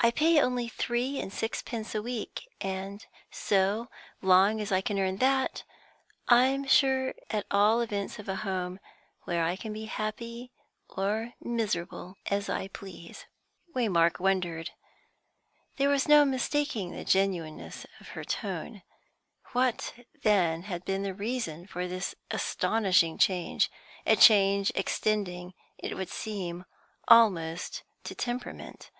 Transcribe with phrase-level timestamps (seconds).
[0.00, 3.88] I pay only three and sixpence a week, and so
[4.20, 5.62] long as I can earn that,
[6.28, 8.80] I'm sure at all events of a home,
[9.22, 10.50] where I can be happy
[10.90, 13.24] or miserable, as I please."
[13.74, 14.72] Waymark wondered.
[15.76, 18.82] There was no mistaking the genuineness of her tone.
[19.52, 23.70] What, then, had been the reason for this astonishing change,
[24.04, 26.66] a change extending, it would seem,
[27.08, 28.90] almost to temperament?